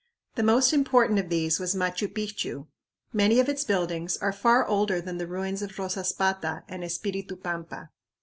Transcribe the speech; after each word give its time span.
The 0.33 0.41
most 0.41 0.73
important 0.73 1.19
of 1.19 1.29
these 1.29 1.59
was 1.59 1.75
Machu 1.75 2.07
Picchu. 2.07 2.65
Many 3.13 3.39
of 3.39 3.47
its 3.47 3.63
buildings 3.63 4.17
are 4.17 4.33
far 4.33 4.65
older 4.65 4.99
than 4.99 5.19
the 5.19 5.27
ruins 5.27 5.61
of 5.61 5.77
Rosaspata 5.77 6.63
and 6.67 6.83
Espiritu 6.83 7.35
Pampa. 7.35 7.91